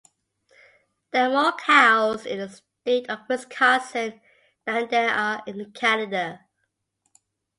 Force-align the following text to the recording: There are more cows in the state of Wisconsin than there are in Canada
There 1.11 1.25
are 1.25 1.29
more 1.29 1.51
cows 1.51 2.25
in 2.25 2.39
the 2.39 2.49
state 2.49 3.07
of 3.07 3.19
Wisconsin 3.29 4.19
than 4.65 4.89
there 4.89 5.09
are 5.11 5.43
in 5.45 5.71
Canada 5.73 6.43